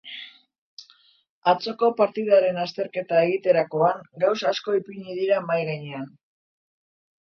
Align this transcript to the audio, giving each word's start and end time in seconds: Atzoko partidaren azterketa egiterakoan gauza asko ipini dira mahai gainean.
Atzoko 1.51 1.91
partidaren 1.99 2.59
azterketa 2.63 3.21
egiterakoan 3.29 4.05
gauza 4.27 4.53
asko 4.57 4.79
ipini 4.83 5.23
dira 5.23 5.47
mahai 5.49 5.65
gainean. 5.75 6.15